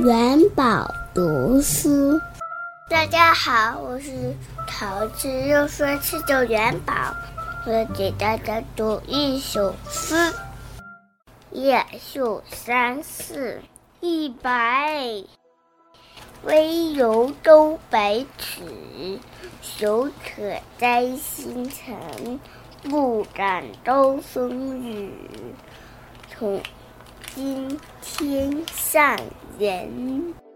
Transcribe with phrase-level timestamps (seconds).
[0.00, 2.18] 元宝读书，
[2.88, 4.34] 大家好，我是
[4.66, 6.94] 桃子，又说吃着元宝，
[7.66, 10.32] 我给大家读一首诗：
[11.50, 13.60] 夜宿山寺
[14.00, 15.22] 一白，
[16.44, 19.18] 微游周百尺，
[19.60, 22.40] 手可摘星辰，
[22.84, 25.12] 不敢招风雨。
[26.30, 26.62] 从
[27.34, 29.16] 今天上
[29.58, 30.49] 人。